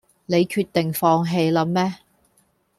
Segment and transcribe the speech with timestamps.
[0.25, 1.93] 你決定放棄啦咩